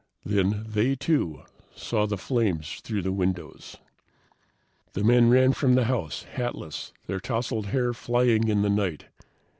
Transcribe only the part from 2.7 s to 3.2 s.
through the